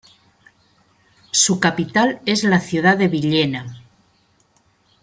[1.29, 3.83] Su capital es la ciudad de Villena.